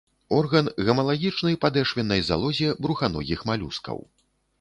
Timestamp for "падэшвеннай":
1.65-2.23